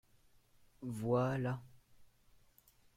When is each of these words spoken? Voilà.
Voilà. 0.81 1.61